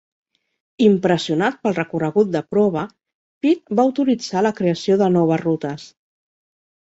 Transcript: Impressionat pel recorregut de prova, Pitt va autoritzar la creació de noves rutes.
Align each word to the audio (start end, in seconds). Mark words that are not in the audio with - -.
Impressionat 0.83 1.57
pel 1.65 1.75
recorregut 1.79 2.31
de 2.35 2.39
prova, 2.55 2.85
Pitt 3.47 3.75
va 3.79 3.85
autoritzar 3.89 4.43
la 4.47 4.53
creació 4.61 4.97
de 5.03 5.11
noves 5.19 5.43
rutes. 5.45 5.85